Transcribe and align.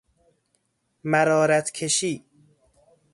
مرارت 1.03 1.71
کشی 1.71 2.23